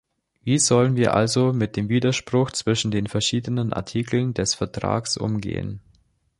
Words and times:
Wie 0.43 0.57
sollen 0.57 0.95
wir 0.95 1.13
also 1.13 1.53
mit 1.53 1.75
dem 1.77 1.87
Widerspruch 1.87 2.49
zwischen 2.49 2.89
den 2.89 3.05
verschiedenen 3.05 3.71
Artikeln 3.71 4.33
des 4.33 4.55
Vertrags 4.55 5.15
umgehen? 5.15 5.79